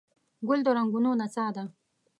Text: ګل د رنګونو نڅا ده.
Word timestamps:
ګل 0.47 0.59
د 0.65 0.67
رنګونو 0.77 1.11
نڅا 1.19 1.45
ده. 1.55 1.63